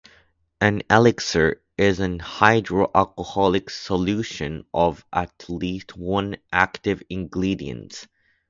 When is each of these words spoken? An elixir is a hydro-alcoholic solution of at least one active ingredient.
An 0.59 0.81
elixir 0.89 1.61
is 1.77 1.99
a 1.99 2.17
hydro-alcoholic 2.17 3.69
solution 3.69 4.65
of 4.73 5.05
at 5.13 5.45
least 5.47 5.95
one 5.95 6.37
active 6.51 7.03
ingredient. 7.07 8.07